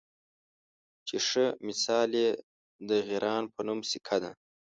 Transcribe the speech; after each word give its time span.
چې 1.07 1.15
ښۀ 1.27 1.45
مثال 1.67 2.11
یې 2.21 2.29
د 2.87 2.89
غران 3.07 3.43
پۀ 3.53 3.61
نوم 3.67 3.79
سیکه 3.89 4.17
ده 4.23 4.31